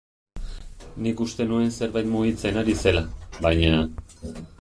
Nik 1.07 1.19
uste 1.25 1.45
nuen 1.51 1.69
zerbait 1.79 2.09
mugitzen 2.13 2.57
ari 2.63 2.75
zela, 2.85 3.05
baina... 3.47 3.85